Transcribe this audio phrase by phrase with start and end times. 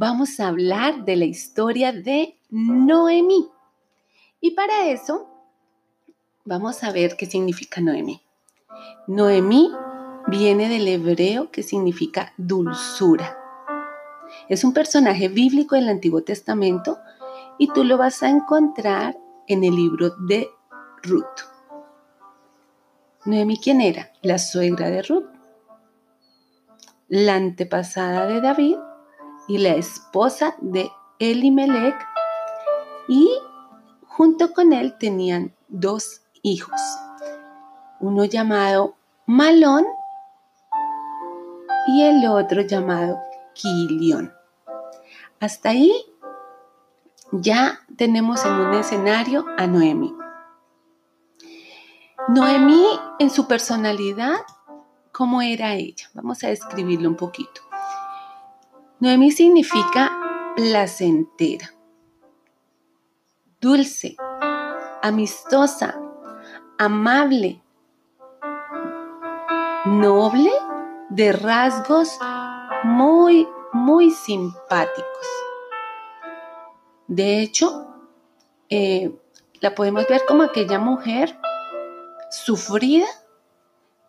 [0.00, 3.50] vamos a hablar de la historia de Noemí.
[4.40, 5.28] Y para eso
[6.46, 8.22] vamos a ver qué significa Noemí.
[9.06, 9.70] Noemí
[10.28, 13.36] viene del hebreo que significa dulzura.
[14.48, 16.98] Es un personaje bíblico del Antiguo Testamento
[17.58, 20.48] y tú lo vas a encontrar en el libro de
[21.02, 21.40] Ruth.
[23.26, 24.10] Noemí, ¿quién era?
[24.22, 25.28] La suegra de Ruth,
[27.08, 28.76] la antepasada de David
[29.50, 31.96] y la esposa de Elimelech
[33.08, 33.28] y
[34.06, 36.80] junto con él tenían dos hijos,
[37.98, 38.94] uno llamado
[39.26, 39.84] Malón
[41.88, 43.18] y el otro llamado
[43.52, 44.32] Quilión.
[45.40, 45.92] Hasta ahí
[47.32, 50.14] ya tenemos en un escenario a Noemí.
[52.28, 52.86] Noemí
[53.18, 54.36] en su personalidad,
[55.10, 56.08] ¿cómo era ella?
[56.14, 57.69] Vamos a describirlo un poquito.
[59.00, 60.12] Noemí significa
[60.56, 61.72] placentera,
[63.58, 64.14] dulce,
[65.00, 65.98] amistosa,
[66.78, 67.62] amable,
[69.86, 70.50] noble,
[71.08, 72.18] de rasgos
[72.84, 75.26] muy, muy simpáticos.
[77.06, 77.86] De hecho,
[78.68, 79.18] eh,
[79.62, 81.38] la podemos ver como aquella mujer
[82.30, 83.06] sufrida,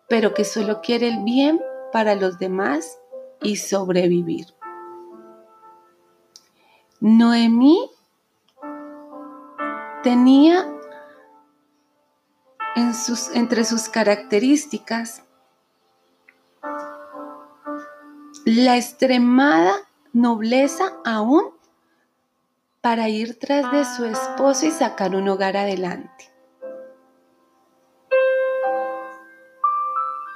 [0.06, 2.98] pero que solo quiere el bien para los demás
[3.40, 4.48] y sobrevivir.
[7.04, 7.90] Noemí
[10.04, 10.64] tenía
[13.34, 15.24] entre sus características
[18.44, 19.74] la extremada
[20.12, 21.46] nobleza aún
[22.80, 26.30] para ir tras de su esposo y sacar un hogar adelante.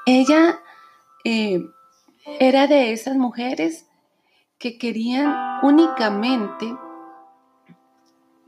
[0.05, 0.61] Ella
[1.22, 1.64] eh,
[2.41, 3.86] era de esas mujeres
[4.59, 6.75] que querían únicamente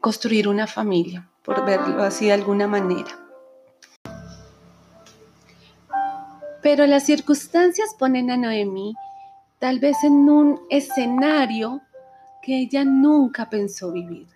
[0.00, 3.18] construir una familia, por verlo así de alguna manera.
[6.62, 8.94] Pero las circunstancias ponen a Noemí
[9.58, 11.82] tal vez en un escenario
[12.42, 14.28] que ella nunca pensó vivir,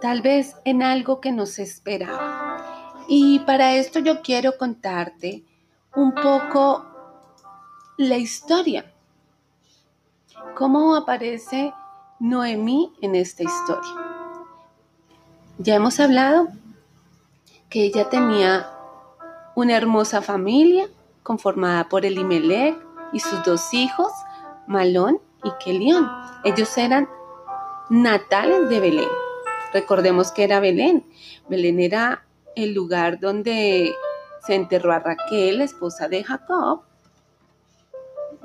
[0.00, 3.04] tal vez en algo que no se esperaba.
[3.08, 5.44] Y para esto yo quiero contarte
[5.96, 6.86] un poco
[7.96, 8.91] la historia.
[10.54, 11.72] ¿Cómo aparece
[12.20, 13.90] Noemí en esta historia?
[15.56, 16.48] Ya hemos hablado
[17.70, 18.68] que ella tenía
[19.54, 20.88] una hermosa familia
[21.22, 22.76] conformada por Elimelech
[23.14, 24.12] y sus dos hijos,
[24.66, 26.10] Malón y Kelión.
[26.44, 27.08] Ellos eran
[27.88, 29.08] natales de Belén.
[29.72, 31.06] Recordemos que era Belén.
[31.48, 32.26] Belén era
[32.56, 33.94] el lugar donde
[34.46, 36.82] se enterró a Raquel, esposa de Jacob,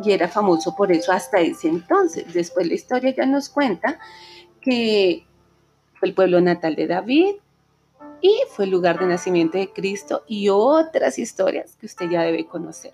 [0.03, 2.33] y era famoso por eso hasta ese entonces.
[2.33, 3.99] Después la historia ya nos cuenta
[4.61, 5.25] que
[5.95, 7.35] fue el pueblo natal de David
[8.21, 12.45] y fue el lugar de nacimiento de Cristo y otras historias que usted ya debe
[12.45, 12.93] conocer.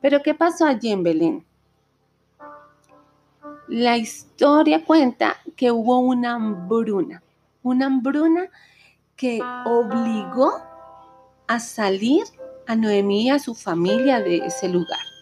[0.00, 1.44] Pero ¿qué pasó allí en Belén?
[3.68, 7.22] La historia cuenta que hubo una hambruna,
[7.62, 8.48] una hambruna
[9.16, 10.52] que obligó
[11.48, 12.24] a salir
[12.66, 15.15] a Noemí y a su familia de ese lugar.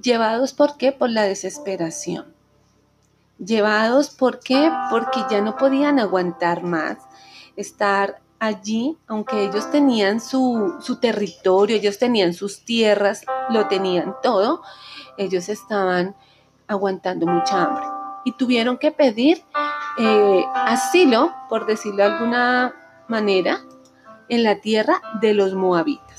[0.00, 0.92] Llevados por qué?
[0.92, 2.32] Por la desesperación.
[3.38, 4.70] Llevados por qué?
[4.90, 6.98] Porque ya no podían aguantar más
[7.56, 14.62] estar allí, aunque ellos tenían su, su territorio, ellos tenían sus tierras, lo tenían todo,
[15.16, 16.16] ellos estaban
[16.66, 17.84] aguantando mucha hambre
[18.24, 19.44] y tuvieron que pedir
[19.98, 22.74] eh, asilo, por decirlo de alguna
[23.08, 23.60] manera,
[24.28, 26.11] en la tierra de los moabitas.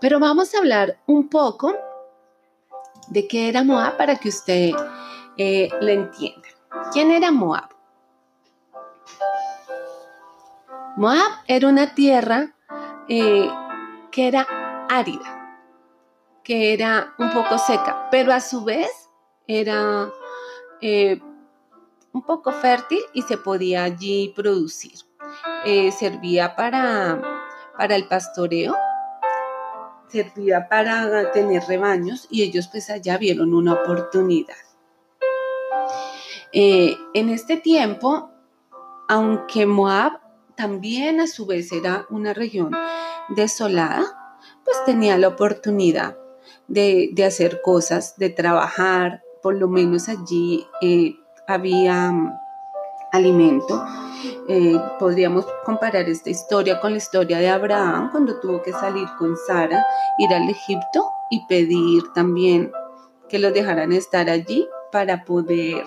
[0.00, 1.74] Pero vamos a hablar un poco
[3.08, 4.72] de qué era Moab para que usted
[5.36, 6.48] eh, lo entienda.
[6.92, 7.70] ¿Quién era Moab?
[10.96, 12.54] Moab era una tierra
[13.08, 13.48] eh,
[14.10, 14.46] que era
[14.88, 15.58] árida,
[16.42, 18.90] que era un poco seca, pero a su vez
[19.46, 20.10] era
[20.80, 21.20] eh,
[22.12, 24.94] un poco fértil y se podía allí producir.
[25.98, 27.20] Servía para,
[27.76, 28.76] para el pastoreo,
[30.08, 34.56] servía para tener rebaños y ellos pues allá vieron una oportunidad.
[36.52, 38.30] Eh, en este tiempo,
[39.08, 40.20] aunque Moab
[40.56, 42.70] también a su vez era una región
[43.28, 46.16] desolada, pues tenía la oportunidad
[46.68, 51.16] de, hacer cosas, de trabajar, por lo menos allí eh,
[51.46, 52.12] había
[53.16, 53.84] alimento.
[54.48, 59.36] Eh, podríamos comparar esta historia con la historia de Abraham cuando tuvo que salir con
[59.46, 59.84] Sara,
[60.18, 62.70] ir al Egipto y pedir también
[63.28, 65.84] que los dejaran estar allí para poder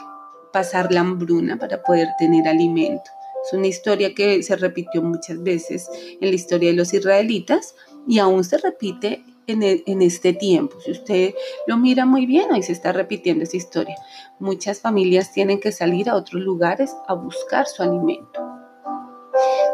[0.51, 3.09] pasar la hambruna, para poder tener alimento.
[3.45, 5.89] Es una historia que se repitió muchas veces
[6.19, 7.75] en la historia de los israelitas
[8.07, 10.79] y aún se repite en, e, en, este tiempo.
[10.81, 11.33] Si usted
[11.67, 13.95] lo mira muy bien, hoy se está repitiendo esa historia.
[14.39, 18.49] Muchas familias tienen que salir a otros lugares a buscar su alimento.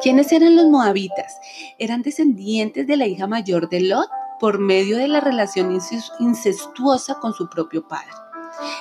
[0.02, 1.40] ¿Quiénes eran los moabitas?
[1.80, 5.78] Eran descendientes de la hija mayor de Lot por medio de la relación
[6.20, 8.12] incestuosa con su propio padre.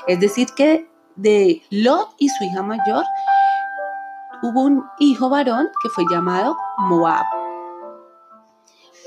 [0.06, 3.04] Es decir, que de Lot y su hija mayor
[4.42, 7.24] hubo un hijo varón que fue llamado Moab.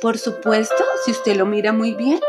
[0.01, 2.19] Por supuesto, si usted lo mira muy bien,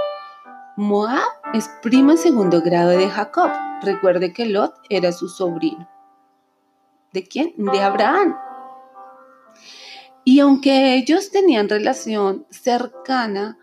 [0.77, 3.51] Moab es primo en segundo grado de Jacob.
[3.83, 5.87] Recuerde que Lot era su sobrino.
[7.13, 7.53] ¿De quién?
[7.57, 8.37] De Abraham.
[10.25, 13.59] Y aunque ellos tenían relación cercana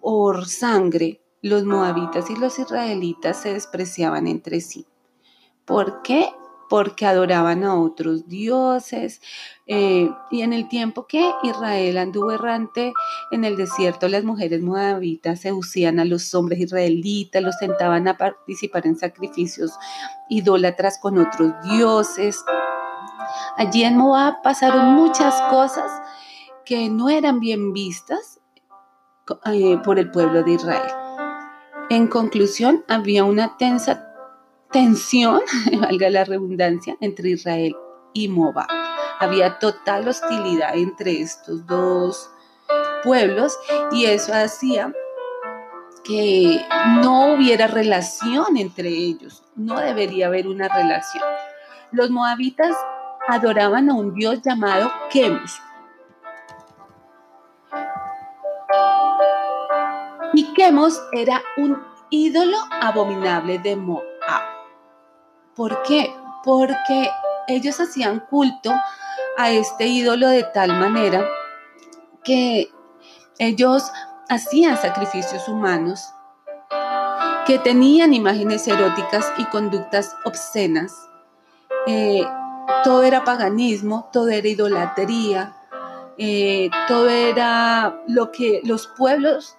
[0.00, 4.86] por sangre, los moabitas y los israelitas se despreciaban entre sí.
[5.66, 6.30] ¿Por qué?
[6.74, 9.22] Porque adoraban a otros dioses.
[9.64, 12.92] Eh, y en el tiempo que Israel anduvo errante
[13.30, 18.88] en el desierto, las mujeres moabitas seducían a los hombres israelitas, los sentaban a participar
[18.88, 19.70] en sacrificios
[20.28, 22.44] idólatras con otros dioses.
[23.56, 25.88] Allí en Moab pasaron muchas cosas
[26.64, 28.40] que no eran bien vistas
[29.46, 30.90] eh, por el pueblo de Israel.
[31.88, 34.13] En conclusión, había una tensa
[34.74, 35.40] tensión,
[35.80, 37.74] valga la redundancia, entre Israel
[38.12, 38.66] y Moab.
[39.20, 42.28] Había total hostilidad entre estos dos
[43.04, 43.56] pueblos
[43.92, 44.92] y eso hacía
[46.02, 46.60] que
[47.02, 49.44] no hubiera relación entre ellos.
[49.54, 51.22] No debería haber una relación.
[51.92, 52.76] Los moabitas
[53.28, 55.60] adoraban a un dios llamado Kemus.
[60.34, 61.80] Y Kemus era un
[62.10, 64.13] ídolo abominable de Moab.
[65.56, 66.12] ¿Por qué?
[66.44, 67.08] Porque
[67.48, 68.72] ellos hacían culto
[69.36, 71.26] a este ídolo de tal manera
[72.22, 72.70] que
[73.38, 73.90] ellos
[74.28, 76.12] hacían sacrificios humanos,
[77.46, 80.92] que tenían imágenes eróticas y conductas obscenas.
[81.86, 82.24] Eh,
[82.82, 85.54] todo era paganismo, todo era idolatría,
[86.16, 89.56] eh, todo era lo que los pueblos,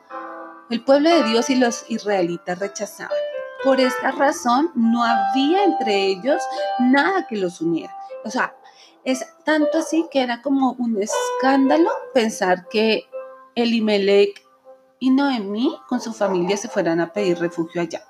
[0.70, 3.25] el pueblo de Dios y los israelitas rechazaban.
[3.66, 6.42] Por esta razón no había entre ellos
[6.80, 7.98] nada que los uniera.
[8.24, 8.56] O sea,
[9.04, 13.10] es tanto así que era como un escándalo pensar que
[13.56, 14.46] Elimelech
[15.00, 18.04] y Noemí con su familia se fueran a pedir refugio allá.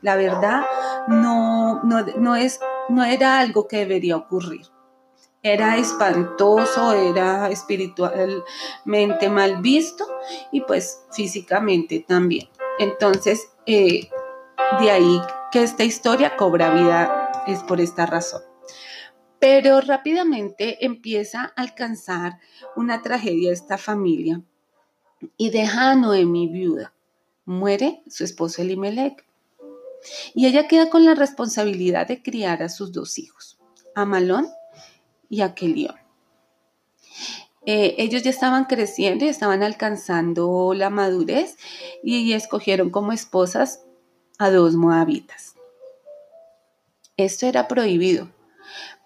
[0.00, 0.62] La verdad
[1.08, 2.58] no, no, no, es,
[2.88, 4.66] no era algo que debería ocurrir.
[5.42, 10.06] Era espantoso, era espiritualmente mal visto
[10.52, 12.48] y pues físicamente también.
[12.78, 14.08] Entonces, eh,
[14.80, 15.20] de ahí
[15.50, 18.42] que esta historia cobra vida es por esta razón.
[19.38, 22.38] Pero rápidamente empieza a alcanzar
[22.76, 24.40] una tragedia esta familia
[25.36, 26.92] y deja a Noemi viuda.
[27.44, 29.26] Muere su esposo Elimelech.
[30.34, 33.58] Y ella queda con la responsabilidad de criar a sus dos hijos,
[33.94, 34.48] a Malón
[35.28, 35.96] y a Kelión.
[37.66, 41.56] Eh, ellos ya estaban creciendo y estaban alcanzando la madurez
[42.02, 43.84] y escogieron como esposas
[44.38, 45.54] a dos moabitas.
[47.16, 48.28] Esto era prohibido,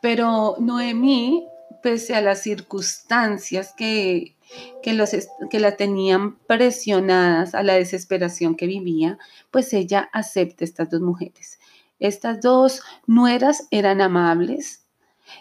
[0.01, 1.47] pero Noemí,
[1.83, 4.37] pese a las circunstancias que,
[4.83, 5.11] que, los,
[5.51, 9.19] que la tenían presionadas a la desesperación que vivía,
[9.51, 11.59] pues ella acepta estas dos mujeres.
[11.99, 14.87] Estas dos nueras eran amables,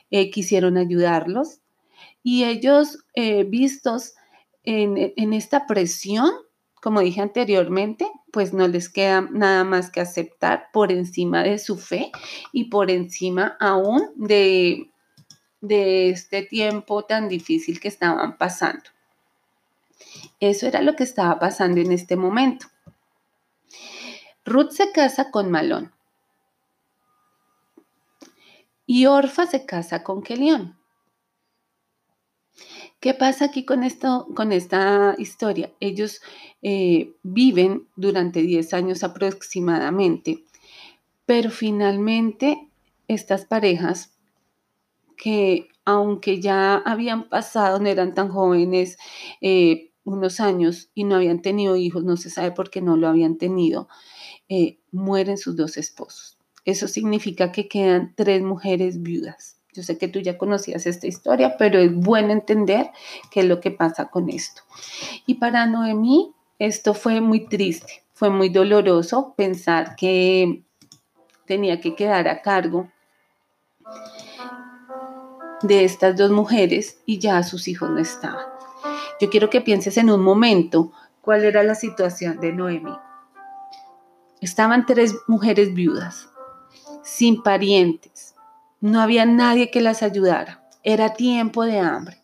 [0.10, 1.60] eh, quisieron ayudarlos
[2.24, 4.16] y ellos, eh, vistos
[4.64, 6.32] en, en esta presión,
[6.82, 11.78] como dije anteriormente, pues no les queda nada más que aceptar por encima de su
[11.78, 12.12] fe
[12.52, 14.92] y por encima aún de,
[15.62, 18.84] de este tiempo tan difícil que estaban pasando.
[20.42, 22.68] Eso era lo que estaba pasando en este momento.
[24.44, 25.94] Ruth se casa con Malón
[28.86, 30.78] y Orfa se casa con Kelión.
[33.06, 35.72] ¿Qué pasa aquí con, esto, con esta historia?
[35.80, 36.22] Ellos
[36.64, 40.44] eh, viven durante 10 años aproximadamente,
[41.28, 42.68] pero finalmente
[43.08, 44.18] estas parejas
[45.18, 48.98] que aunque ya habían pasado, no eran tan jóvenes,
[49.40, 53.08] eh, unos años y no habían tenido hijos, no se sabe por qué no lo
[53.08, 53.88] habían tenido,
[54.50, 56.40] eh, mueren sus dos esposos.
[56.64, 59.55] Eso significa que quedan tres mujeres viudas.
[59.76, 62.92] Yo sé que tú ya conocías esta historia, pero es bueno entender
[63.30, 64.62] qué es lo que pasa con esto.
[65.26, 68.04] Y para Noemí esto fue muy triste.
[68.14, 70.64] fue muy doloroso pensar que
[71.46, 72.90] tenía que quedar a cargo
[75.62, 78.46] de estas dos mujeres y ya sus hijos no estaban.
[79.20, 82.96] Yo quiero que pienses en un momento cuál era la situación de Noemi.
[84.40, 86.30] Estaban tres mujeres viudas,
[87.04, 88.35] sin parientes.
[88.82, 90.64] No había nadie que las ayudara.
[90.84, 92.22] Era tiempo de hambre.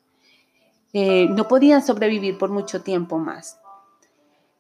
[0.94, 3.60] Eh, no podían sobrevivir por mucho tiempo más.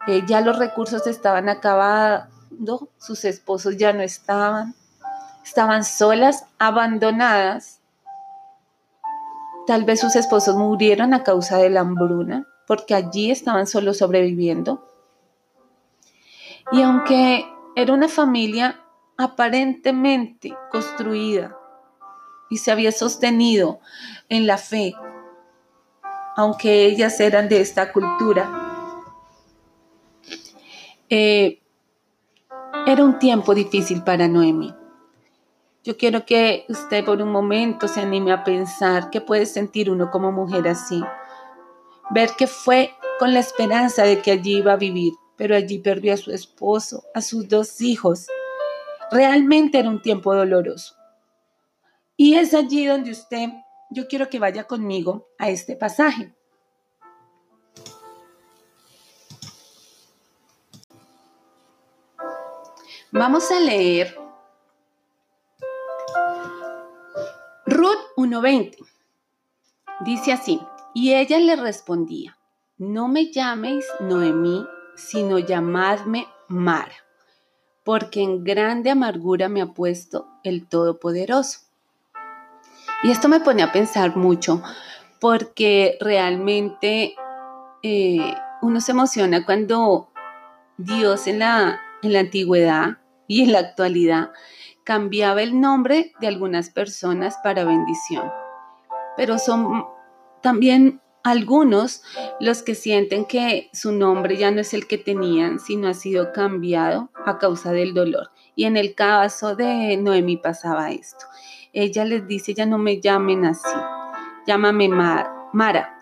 [0.07, 4.73] Eh, ya los recursos estaban acabando, sus esposos ya no estaban,
[5.43, 7.81] estaban solas, abandonadas
[9.67, 14.87] Tal vez sus esposos murieron a causa de la hambruna, porque allí estaban solo sobreviviendo.
[16.71, 17.45] Y aunque
[17.75, 18.81] era una familia
[19.17, 21.57] aparentemente construida
[22.51, 23.79] y se había sostenido
[24.29, 24.93] en la fe,
[26.35, 28.51] aunque ellas eran de esta cultura,
[31.09, 31.61] eh,
[32.85, 34.75] era un tiempo difícil para Noemi.
[35.83, 40.11] Yo quiero que usted por un momento se anime a pensar qué puede sentir uno
[40.11, 41.01] como mujer así.
[42.09, 46.13] Ver que fue con la esperanza de que allí iba a vivir, pero allí perdió
[46.13, 48.27] a su esposo, a sus dos hijos.
[49.09, 51.00] Realmente era un tiempo doloroso.
[52.23, 53.49] Y es allí donde usted,
[53.89, 56.35] yo quiero que vaya conmigo a este pasaje.
[63.11, 64.15] Vamos a leer
[67.65, 68.77] Ruth 1.20
[70.01, 70.61] dice así,
[70.93, 72.37] y ella le respondía,
[72.77, 76.97] no me llaméis Noemí, sino llamadme Mara,
[77.83, 81.70] porque en grande amargura me ha puesto el Todopoderoso.
[83.03, 84.61] Y esto me pone a pensar mucho,
[85.19, 87.15] porque realmente
[87.81, 90.09] eh, uno se emociona cuando
[90.77, 94.31] Dios en la, en la antigüedad y en la actualidad
[94.83, 98.31] cambiaba el nombre de algunas personas para bendición.
[99.17, 99.85] Pero son
[100.41, 102.03] también algunos
[102.39, 106.33] los que sienten que su nombre ya no es el que tenían, sino ha sido
[106.33, 108.31] cambiado a causa del dolor.
[108.55, 111.25] Y en el caso de Noemi pasaba esto.
[111.73, 113.69] Ella les dice, ya no me llamen así,
[114.45, 115.99] llámame Mara.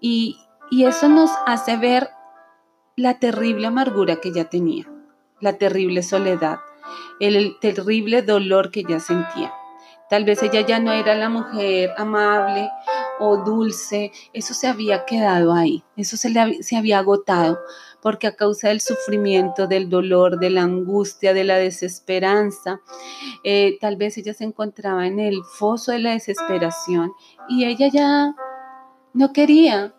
[0.00, 0.38] Y,
[0.70, 2.10] y eso nos hace ver
[2.96, 4.86] la terrible amargura que ella tenía,
[5.40, 6.58] la terrible soledad,
[7.20, 9.52] el terrible dolor que ella sentía.
[10.10, 12.68] Tal vez ella ya no era la mujer amable
[13.18, 17.58] o dulce, eso se había quedado ahí, eso se, le, se había agotado,
[18.02, 22.80] porque a causa del sufrimiento, del dolor, de la angustia, de la desesperanza,
[23.44, 27.12] eh, tal vez ella se encontraba en el foso de la desesperación
[27.48, 28.34] y ella ya
[29.14, 29.94] no quería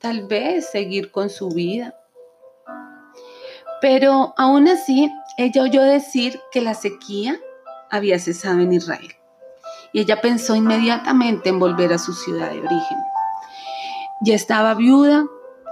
[0.00, 1.94] tal vez seguir con su vida.
[3.80, 7.38] Pero aún así ella oyó decir que la sequía
[7.90, 9.14] había cesado en Israel
[9.92, 12.98] y ella pensó inmediatamente en volver a su ciudad de origen.
[14.22, 15.26] Ya estaba viuda,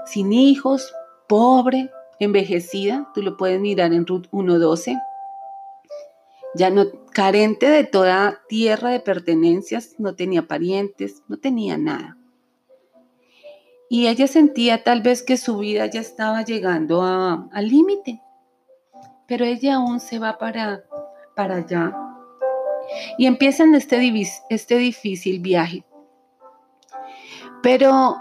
[0.07, 0.93] sin hijos,
[1.29, 5.01] pobre, envejecida, tú lo puedes mirar en Ruth 1.12,
[6.55, 12.17] ya no carente de toda tierra de pertenencias, no tenía parientes, no tenía nada.
[13.91, 18.21] Y ella sentía tal vez que su vida ya estaba llegando al límite
[19.29, 20.83] pero ella aún se va para,
[21.37, 21.95] para allá.
[23.19, 24.01] Y empiezan este,
[24.49, 25.85] este difícil viaje.
[27.63, 28.17] Pero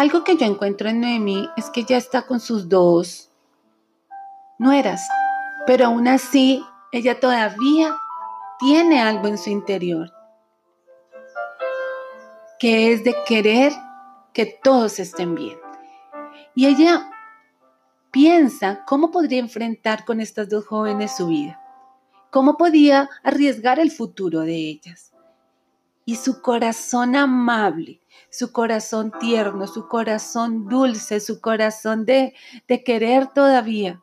[0.00, 3.30] algo que yo encuentro en Noemí es que ella está con sus dos
[4.58, 5.06] nueras,
[5.66, 7.96] pero aún así ella todavía
[8.58, 10.12] tiene algo en su interior,
[12.58, 13.72] que es de querer
[14.32, 15.58] que todos estén bien.
[16.54, 17.08] Y ella
[18.10, 21.60] Piensa cómo podría enfrentar con estas dos jóvenes su vida,
[22.30, 25.12] cómo podía arriesgar el futuro de ellas.
[26.08, 28.00] Y su corazón amable,
[28.30, 32.32] su corazón tierno, su corazón dulce, su corazón de,
[32.66, 34.00] de querer todavía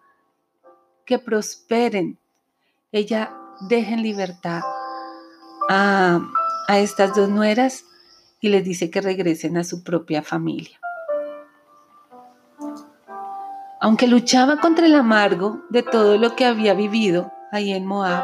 [1.04, 2.20] que prosperen,
[2.92, 3.36] ella
[3.70, 4.62] deja en libertad
[5.68, 6.20] a,
[6.68, 7.86] a estas dos nueras
[8.40, 10.80] y les dice que regresen a su propia familia.
[13.82, 18.24] Aunque luchaba contra el amargo de todo lo que había vivido ahí en Moab,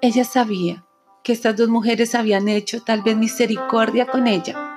[0.00, 0.84] ella sabía
[1.22, 4.72] que estas dos mujeres habían hecho tal vez misericordia con ella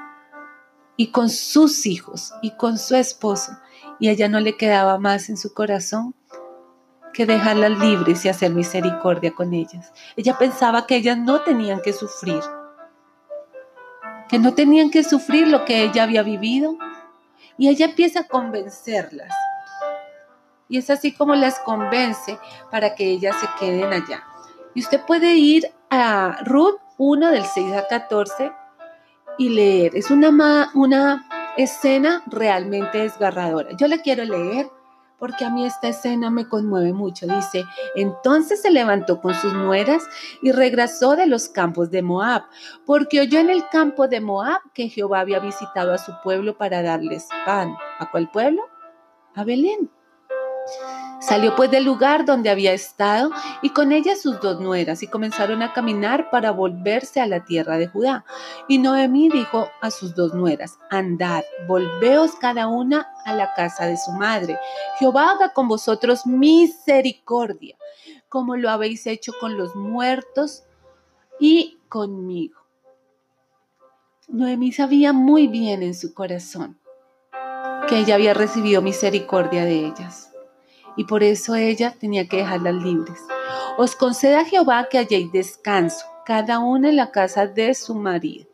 [0.98, 3.52] y con sus hijos y con su esposo,
[4.00, 6.16] y a ella no le quedaba más en su corazón
[7.14, 9.94] que dejarlas libres y hacer misericordia con ellas.
[10.18, 12.42] Ella pensaba que ellas no tenían que sufrir,
[14.28, 16.78] que no tenían que sufrir lo que ella había vivido,
[17.58, 19.34] Y ella empieza a convencerlas.
[20.68, 22.38] Y es así como las convence
[22.70, 24.26] para que ellas se queden allá.
[24.76, 28.52] Y usted puede ir a Ruth 1 del 6 a 14
[29.38, 29.96] y leer.
[29.96, 31.26] Es una, una
[31.58, 33.70] escena realmente desgarradora.
[33.78, 34.68] Yo la quiero leer
[35.18, 37.26] porque a mí esta escena me conmueve mucho.
[37.26, 37.66] Dice,
[37.96, 40.04] entonces se levantó con sus nueras
[40.42, 42.44] y regresó de los campos de Moab,
[42.86, 46.82] porque oyó en el campo de Moab que Jehová había visitado a su pueblo para
[46.82, 47.76] darles pan.
[48.00, 48.62] ¿A cuál pueblo?
[49.36, 49.90] A Belén.
[51.20, 53.32] Salió pues del lugar donde había estado
[53.62, 57.78] y con ella sus dos nueras y comenzaron a caminar para volverse a la tierra
[57.78, 58.26] de Judá.
[58.68, 63.98] Y Noemí dijo a sus dos nueras, andad, volveos cada una a la casa de
[63.98, 64.60] su madre.
[65.00, 67.78] Jehová haga con vosotros misericordia,
[68.30, 70.64] como lo habéis hecho con los muertos
[71.40, 72.60] y conmigo.
[74.28, 76.80] Noemí sabía muy bien en su corazón
[77.88, 80.35] que ella había recibido misericordia de ellas
[80.98, 83.20] y por eso ella tenía que dejarlas libres.
[83.78, 88.48] Os conceda Jehová que halléis descanso, cada una en la casa de su marido.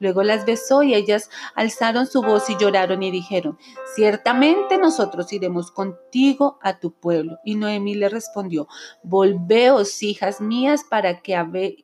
[0.00, 3.58] Luego las besó y ellas alzaron su voz y lloraron y dijeron,
[3.96, 7.38] ciertamente nosotros iremos contigo a tu pueblo.
[7.44, 8.68] Y Noemí le respondió,
[9.02, 11.20] volveos, hijas mías, ¿para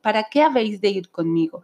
[0.01, 1.63] ¿para qué habéis de ir conmigo?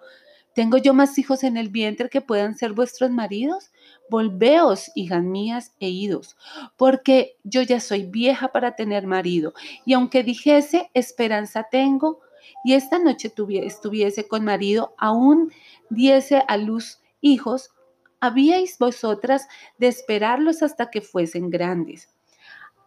[0.53, 3.70] ¿Tengo yo más hijos en el vientre que puedan ser vuestros maridos?
[4.11, 6.35] Volveos, hijas mías, e idos,
[6.75, 9.53] porque yo ya soy vieja para tener marido,
[9.85, 12.19] y aunque dijese, esperanza tengo,
[12.65, 13.31] y esta noche
[13.63, 15.53] estuviese con marido, aún
[15.89, 17.71] diese a luz hijos,
[18.19, 22.10] habíais vosotras de esperarlos hasta que fuesen grandes.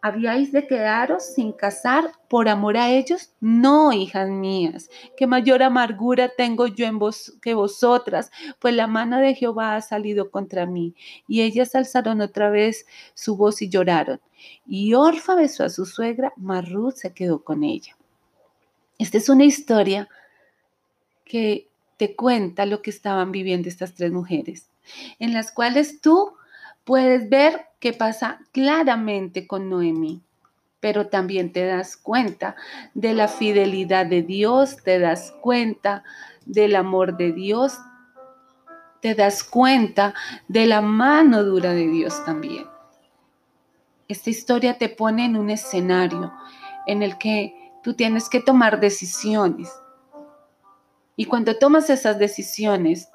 [0.05, 3.31] ¿Habíais de quedaros sin casar por amor a ellos?
[3.39, 9.17] No, hijas mías, que mayor amargura tengo yo en vos que vosotras, pues la mano
[9.17, 10.93] de Jehová ha salido contra mí.
[11.27, 12.85] Y ellas alzaron otra vez
[13.15, 14.21] su voz y lloraron.
[14.67, 17.97] Y Orfa besó a su suegra, mas se quedó con ella.
[18.99, 20.07] Esta es una historia
[21.23, 24.69] que te cuenta lo que estaban viviendo estas tres mujeres,
[25.17, 26.35] en las cuales tú
[26.85, 30.21] puedes ver qué pasa claramente con Noemí,
[30.79, 32.55] pero también te das cuenta
[32.93, 36.03] de la fidelidad de Dios, te das cuenta
[36.45, 37.79] del amor de Dios,
[39.01, 40.13] te das cuenta
[40.47, 42.65] de la mano dura de Dios también.
[44.07, 46.31] Esta historia te pone en un escenario
[46.85, 49.71] en el que tú tienes que tomar decisiones.
[51.15, 53.09] Y cuando tomas esas decisiones,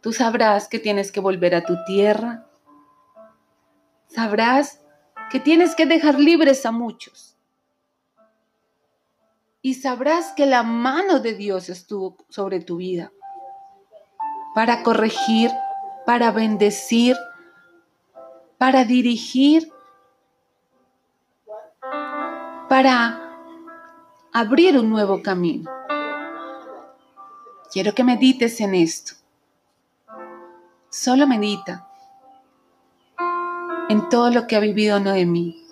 [0.00, 2.46] Tú sabrás que tienes que volver a tu tierra.
[4.06, 4.80] Sabrás
[5.30, 7.36] que tienes que dejar libres a muchos.
[9.62, 13.12] Y sabrás que la mano de Dios estuvo sobre tu vida
[14.54, 15.50] para corregir,
[16.06, 17.16] para bendecir,
[18.56, 19.70] para dirigir,
[22.68, 23.36] para
[24.32, 25.70] abrir un nuevo camino.
[27.70, 29.19] Quiero que medites en esto.
[30.90, 31.86] Solo medita
[33.88, 35.64] en todo lo que ha vivido Noemí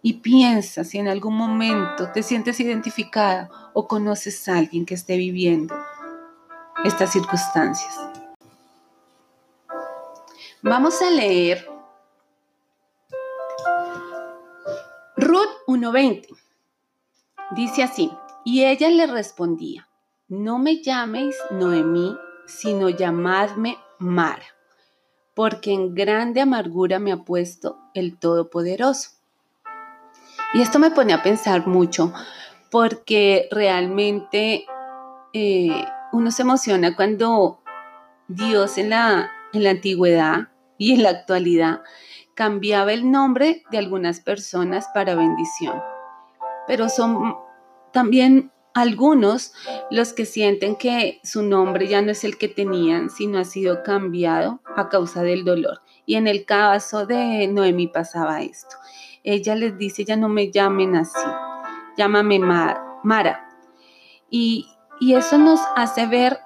[0.00, 5.16] y piensa si en algún momento te sientes identificada o conoces a alguien que esté
[5.16, 5.74] viviendo
[6.84, 7.92] estas circunstancias.
[10.62, 11.68] Vamos a leer
[15.16, 16.28] Ruth 1.20.
[17.56, 18.12] Dice así,
[18.44, 19.88] y ella le respondía,
[20.28, 24.59] no me llaméis Noemí, sino llamadme Mara
[25.40, 29.12] porque en grande amargura me ha puesto el Todopoderoso.
[30.52, 32.12] Y esto me pone a pensar mucho,
[32.70, 34.66] porque realmente
[35.32, 37.58] eh, uno se emociona cuando
[38.28, 41.80] Dios en la, en la antigüedad y en la actualidad
[42.34, 45.80] cambiaba el nombre de algunas personas para bendición.
[46.66, 47.34] Pero son
[47.94, 49.52] también algunos
[49.90, 53.82] los que sienten que su nombre ya no es el que tenían, sino ha sido
[53.82, 55.82] cambiado a causa del dolor.
[56.06, 58.76] Y en el caso de Noemi pasaba esto.
[59.22, 61.18] Ella les dice, ya no me llamen así,
[61.96, 63.48] llámame Mara.
[64.30, 64.68] Y,
[65.00, 66.38] y eso nos hace ver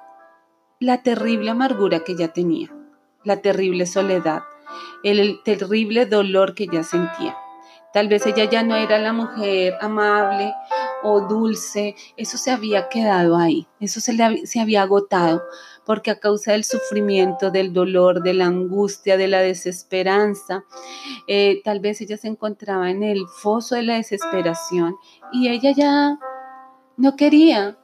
[0.80, 2.74] la terrible amargura que ella tenía,
[3.22, 4.42] la terrible soledad,
[5.02, 7.36] el terrible dolor que ella sentía.
[7.92, 10.52] Tal vez ella ya no era la mujer amable
[11.04, 15.42] o dulce, eso se había quedado ahí, eso se, le, se había agotado,
[15.84, 20.64] porque a causa del sufrimiento, del dolor, de la angustia, de la desesperanza,
[21.28, 24.96] eh, tal vez ella se encontraba en el foso de la desesperación
[25.32, 26.18] y ella ya
[26.96, 27.78] no quería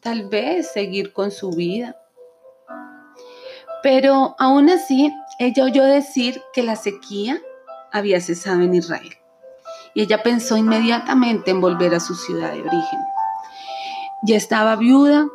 [0.00, 1.96] tal vez seguir con su vida.
[3.82, 7.40] Pero aún así, ella oyó decir que la sequía
[7.92, 9.19] había cesado en Israel.
[9.94, 13.00] Y ella pensó inmediatamente en volver a su ciudad de origen.
[14.22, 15.28] Ya estaba viuda,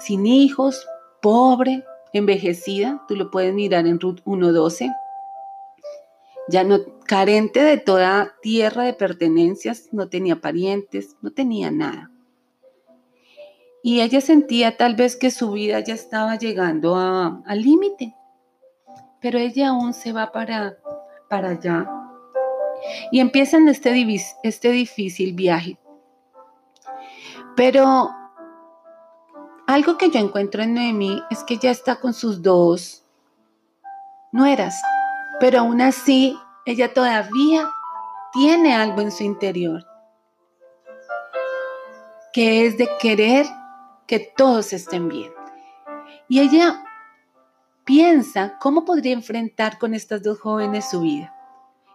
[0.00, 0.86] sin hijos,
[1.20, 4.92] pobre, envejecida, tú lo puedes mirar en Ruth 1.12,
[6.48, 12.10] ya no carente de toda tierra de pertenencias, no tenía parientes, no tenía nada.
[13.82, 18.14] Y ella sentía tal vez que su vida ya estaba llegando al límite,
[19.20, 20.76] pero ella aún se va para,
[21.28, 21.99] para allá
[23.10, 24.06] y empiezan este,
[24.42, 25.78] este difícil viaje.
[27.56, 28.10] Pero
[29.66, 33.04] algo que yo encuentro en Noemí es que ella está con sus dos
[34.32, 34.80] nueras,
[35.38, 37.70] pero aún así ella todavía
[38.32, 39.86] tiene algo en su interior,
[42.32, 43.46] que es de querer
[44.06, 45.32] que todos estén bien.
[46.28, 46.84] Y ella
[47.84, 51.34] piensa cómo podría enfrentar con estas dos jóvenes su vida,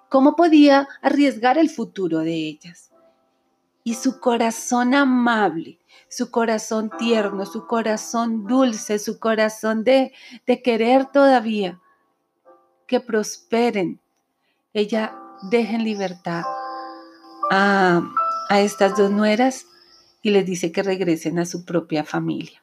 [0.09, 2.91] cómo podía arriesgar el futuro de ellas.
[3.83, 10.13] Y su corazón amable, su corazón tierno, su corazón dulce, su corazón de,
[10.47, 11.79] de querer todavía
[12.87, 13.99] que prosperen.
[14.73, 15.15] Ella
[15.49, 16.43] deja en libertad
[17.51, 18.01] a,
[18.49, 19.67] a estas dos nueras
[20.21, 22.59] y les dice que regresen a su propia familia.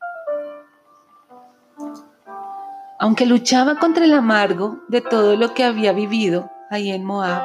[2.98, 7.42] Aunque luchaba contra el amargo de todo lo que había vivido ahí en Moab,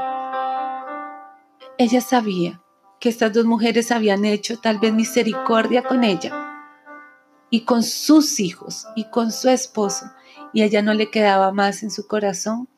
[1.78, 2.62] ella sabía
[3.00, 6.32] que estas dos mujeres habían hecho tal vez misericordia con ella
[7.50, 10.06] y con sus hijos y con su esposo,
[10.54, 12.70] y a ella no le quedaba más en su corazón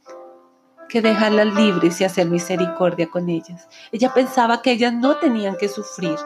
[0.89, 3.67] que dejarlas libres y hacer misericordia con ellas.
[3.91, 6.17] Ella pensaba que ellas no tenían que sufrir,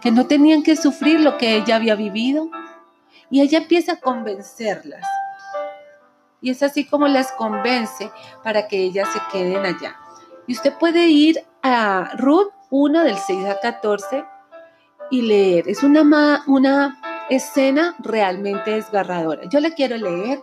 [0.00, 2.48] que no tenían que sufrir lo que ella había vivido,
[3.28, 5.04] y ella empieza a convencerlas.
[6.46, 8.08] Y es así como las convence
[8.44, 9.96] para que ellas se queden allá.
[10.46, 14.24] Y usted puede ir a Ruth 1 del 6 a 14
[15.10, 15.64] y leer.
[15.66, 19.42] Es una, una escena realmente desgarradora.
[19.50, 20.40] Yo la quiero leer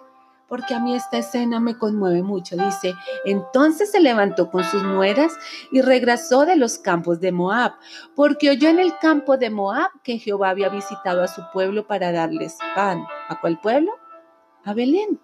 [0.50, 2.58] porque a mí esta escena me conmueve mucho.
[2.58, 5.32] Dice, entonces se levantó con sus nueras
[5.72, 7.76] y regresó de los campos de Moab,
[8.14, 12.12] porque oyó en el campo de Moab que Jehová había visitado a su pueblo para
[12.12, 13.06] darles pan.
[13.30, 13.94] ¿A cuál pueblo?
[14.66, 15.22] A Belén.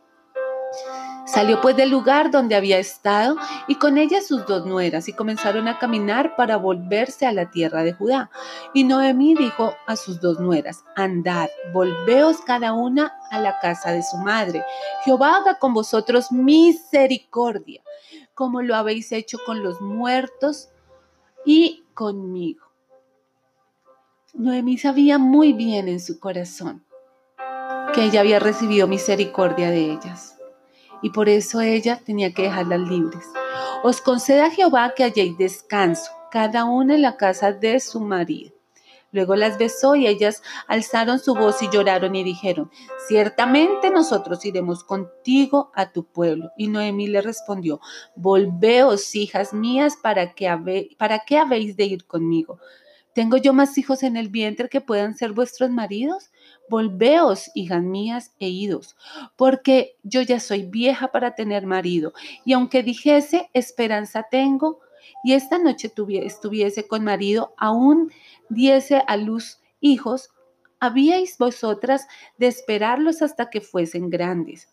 [1.26, 3.36] Salió pues del lugar donde había estado
[3.68, 7.84] y con ella sus dos nueras y comenzaron a caminar para volverse a la tierra
[7.84, 8.32] de Judá.
[8.74, 14.02] Y Noemí dijo a sus dos nueras, andad, volveos cada una a la casa de
[14.02, 14.64] su madre.
[15.06, 17.84] Jehová haga con vosotros misericordia,
[18.34, 20.70] como lo habéis hecho con los muertos
[21.46, 22.66] y conmigo.
[24.34, 26.84] Noemí sabía muy bien en su corazón
[27.94, 30.39] que ella había recibido misericordia de ellas
[31.02, 33.26] y por eso ella tenía que dejarlas libres.
[33.84, 38.54] Os conceda Jehová que halléis descanso, cada una en la casa de su marido.
[39.12, 42.70] Luego las besó y ellas alzaron su voz y lloraron y dijeron,
[43.08, 46.52] ciertamente nosotros iremos contigo a tu pueblo.
[46.58, 47.80] Y Noemí le respondió,
[48.16, 50.36] volveos, hijas mías, ¿para
[50.98, 52.60] ¿para qué habéis de ir conmigo?
[53.14, 56.30] ¿Tengo yo más hijos en el vientre que puedan ser vuestros maridos?
[56.70, 58.96] Volveos, hijas mías, e idos,
[59.36, 62.14] porque yo ya soy vieja para tener marido,
[62.46, 64.80] y aunque dijese, esperanza tengo,
[65.24, 65.92] y esta noche
[66.24, 68.12] estuviese con marido, aún
[68.50, 70.30] diese a luz hijos,
[70.80, 74.70] habíais vosotras de esperarlos hasta que fuesen grandes.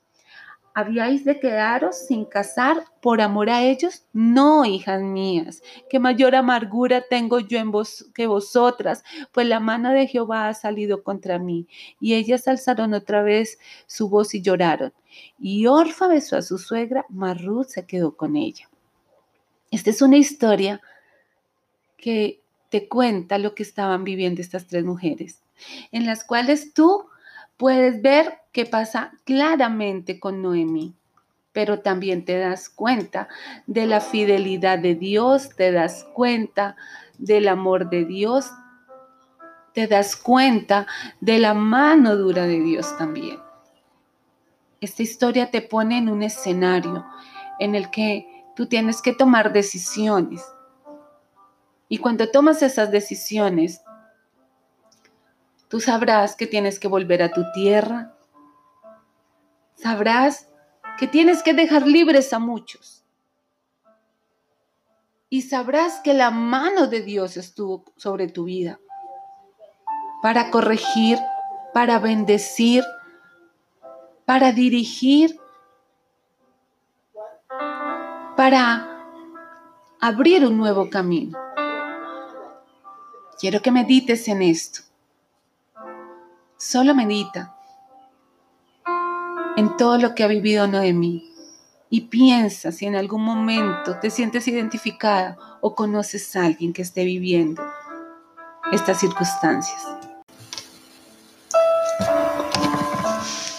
[0.79, 4.05] ¿Habíais de quedaros sin casar por amor a ellos?
[4.13, 9.91] No, hijas mías, que mayor amargura tengo yo en vos que vosotras, pues la mano
[9.93, 11.67] de Jehová ha salido contra mí.
[11.99, 14.93] Y ellas alzaron otra vez su voz y lloraron.
[15.39, 18.69] Y Orfa besó a su suegra, mas se quedó con ella.
[19.71, 20.83] Esta es una historia
[21.97, 25.41] que te cuenta lo que estaban viviendo estas tres mujeres,
[25.91, 27.07] en las cuales tú
[27.57, 30.95] puedes ver qué pasa claramente con Noemí,
[31.53, 33.29] pero también te das cuenta
[33.67, 36.77] de la fidelidad de Dios, te das cuenta
[37.19, 38.51] del amor de Dios,
[39.73, 40.87] te das cuenta
[41.21, 43.39] de la mano dura de Dios también.
[44.81, 47.07] Esta historia te pone en un escenario
[47.59, 50.45] en el que tú tienes que tomar decisiones.
[51.89, 53.83] Y cuando tomas esas decisiones,
[55.69, 58.15] Tú sabrás que tienes que volver a tu tierra.
[59.75, 60.49] Sabrás
[60.99, 63.05] que tienes que dejar libres a muchos.
[65.29, 68.79] Y sabrás que la mano de Dios estuvo sobre tu vida
[70.23, 71.19] para corregir,
[71.75, 72.85] para bendecir,
[74.25, 75.39] para dirigir,
[78.37, 79.03] para
[80.01, 81.39] abrir un nuevo camino.
[83.39, 84.86] Quiero que medites en esto.
[86.59, 87.55] Solo medita
[89.59, 91.31] en todo lo que ha vivido Noemí
[91.91, 97.05] y piensa si en algún momento te sientes identificada o conoces a alguien que esté
[97.05, 97.63] viviendo
[98.73, 99.83] estas circunstancias.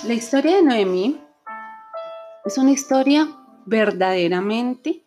[0.04, 1.22] La historia de Noemí
[2.46, 3.28] es una historia
[3.68, 5.04] verdaderamente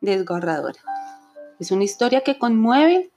[0.00, 0.78] desgarradora.
[1.58, 3.10] Es una historia que conmueve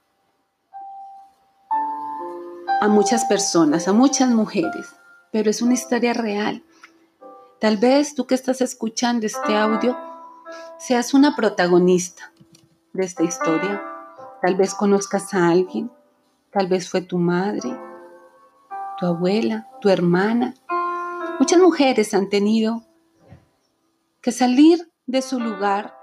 [2.80, 4.94] a muchas personas, a muchas mujeres,
[5.32, 6.62] pero es una historia real.
[7.60, 9.96] Tal vez tú que estás escuchando este audio
[10.78, 12.32] seas una protagonista
[12.92, 13.82] de esta historia.
[14.40, 15.90] Tal vez conozcas a alguien,
[16.52, 17.76] tal vez fue tu madre,
[18.98, 20.54] tu abuela, tu hermana.
[21.40, 22.84] Muchas mujeres han tenido
[24.20, 25.94] que salir de su lugar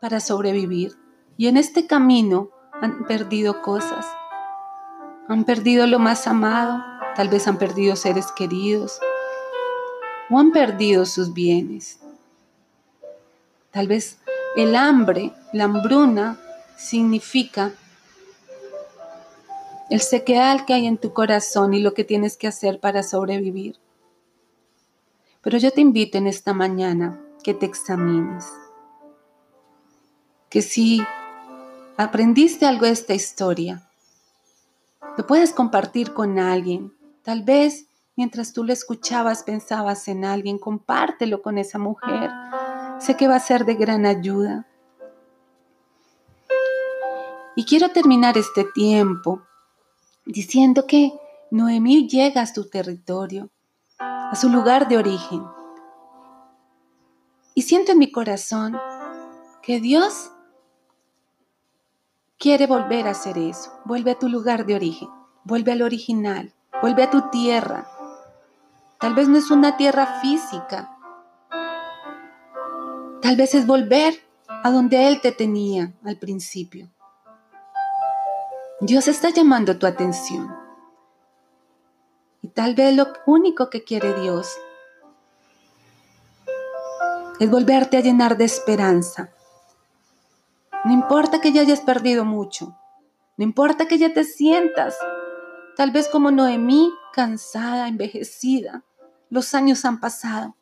[0.00, 0.98] para sobrevivir
[1.36, 4.06] y en este camino han perdido cosas
[5.30, 6.82] han perdido lo más amado,
[7.14, 8.98] tal vez han perdido seres queridos
[10.28, 12.00] o han perdido sus bienes.
[13.70, 14.18] Tal vez
[14.56, 16.40] el hambre, la hambruna,
[16.76, 17.72] significa
[19.88, 23.76] el sequedal que hay en tu corazón y lo que tienes que hacer para sobrevivir.
[25.42, 28.48] Pero yo te invito en esta mañana que te examines,
[30.48, 31.00] que si
[31.96, 33.89] aprendiste algo de esta historia,
[35.16, 36.92] lo puedes compartir con alguien.
[37.22, 37.86] Tal vez
[38.16, 42.30] mientras tú lo escuchabas pensabas en alguien, compártelo con esa mujer.
[42.98, 44.66] Sé que va a ser de gran ayuda.
[47.56, 49.42] Y quiero terminar este tiempo
[50.24, 51.12] diciendo que
[51.50, 53.50] Noemí llega a su territorio,
[53.98, 55.42] a su lugar de origen.
[57.54, 58.78] Y siento en mi corazón
[59.62, 60.30] que Dios
[62.40, 63.70] quiere volver a hacer eso.
[63.84, 65.10] Vuelve a tu lugar de origen,
[65.44, 67.86] vuelve al original, vuelve a tu tierra.
[68.98, 70.96] Tal vez no es una tierra física.
[73.20, 74.14] Tal vez es volver
[74.48, 76.88] a donde Él te tenía al principio.
[78.80, 80.56] Dios está llamando tu atención.
[82.42, 84.56] Y tal vez lo único que quiere Dios
[87.38, 89.30] es volverte a llenar de esperanza,
[90.84, 92.76] no importa que ya hayas perdido mucho.
[93.36, 94.96] No importa que ya te sientas,
[95.76, 98.82] tal vez como Noemí, cansada, envejecida.
[99.28, 100.56] Los años han pasado.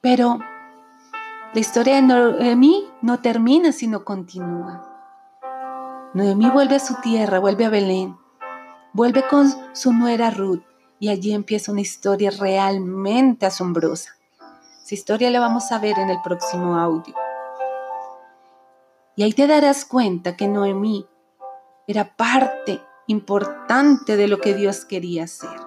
[0.00, 0.38] Pero
[1.52, 4.86] la historia de Noemí no termina, sino continúa.
[6.14, 8.16] Noemí vuelve a su tierra, vuelve a Belén,
[8.92, 10.62] vuelve con su nuera Ruth
[10.98, 14.16] y allí empieza una historia realmente asombrosa.
[14.84, 17.14] Esa historia la vamos a ver en el próximo audio.
[19.20, 21.06] Y ahí te darás cuenta que Noemí
[21.86, 25.60] era parte importante de lo que Dios quería hacer.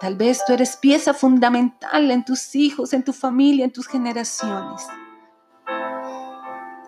[0.00, 4.84] Tal vez tú eres pieza fundamental en tus hijos, en tu familia, en tus generaciones.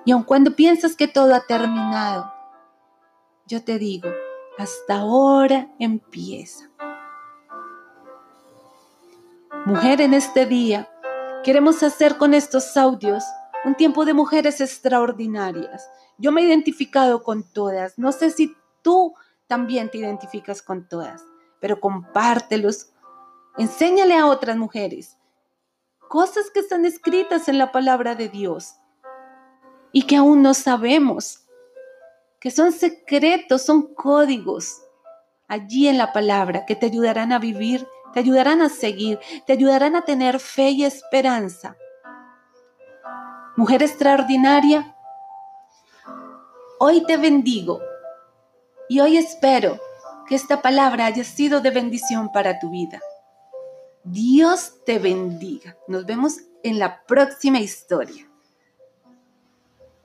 [0.05, 2.35] Y aun cuando piensas que todo ha terminado,
[3.47, 4.09] yo te digo,
[4.59, 6.69] hasta ahora empieza.
[9.65, 10.91] Mujer, en este día
[11.45, 13.23] queremos hacer con estos audios
[13.65, 15.89] un tiempo de mujeres extraordinarias.
[16.19, 17.99] Yo me he identificado con todas.
[17.99, 19.15] No sé si tú
[19.47, 21.25] también te identificas con todas,
[21.61, 22.93] pero compártelos.
[23.59, 25.17] Enséñale a otras mujeres
[26.13, 28.75] cosas que están escritas en la palabra de Dios
[29.93, 31.47] y que aún no sabemos,
[32.39, 34.83] que son secretos, son códigos
[35.49, 39.97] allí en la palabra que te ayudarán a vivir, te ayudarán a seguir, te ayudarán
[39.97, 41.79] a tener fe y esperanza
[43.55, 44.97] Mujer extraordinaria,
[46.79, 47.83] hoy te bendigo
[48.89, 49.79] y hoy espero
[50.27, 52.99] que esta palabra haya sido de bendición para tu vida.
[54.05, 55.77] Dios te bendiga.
[55.87, 58.27] Nos vemos en la próxima historia.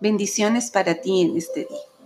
[0.01, 1.96] Bendiciones para ti en este día.